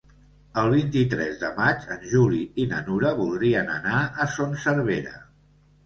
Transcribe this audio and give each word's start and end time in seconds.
El 0.61 0.71
vint-i-tres 0.75 1.37
de 1.43 1.51
maig 1.59 1.85
en 1.97 2.09
Juli 2.15 2.41
i 2.65 2.67
na 2.73 2.83
Nura 2.91 3.13
voldrien 3.23 3.73
anar 3.79 4.03
a 4.27 4.31
Son 4.39 4.61
Servera. 4.69 5.19